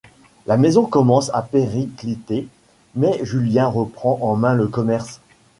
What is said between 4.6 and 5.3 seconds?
commerce.